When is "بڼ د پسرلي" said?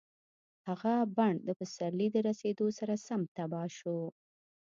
1.17-2.07